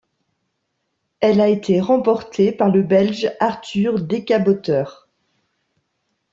Elle 1.19 1.39
a 1.39 1.47
été 1.47 1.79
remportée 1.79 2.51
par 2.51 2.69
le 2.69 2.81
Belge 2.81 3.31
Arthur 3.39 4.01
Decabooter. 4.03 4.85